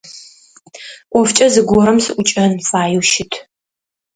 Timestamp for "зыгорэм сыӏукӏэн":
1.53-2.51